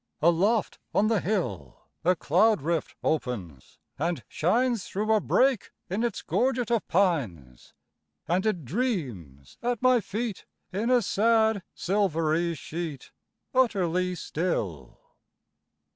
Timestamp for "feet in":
10.01-10.89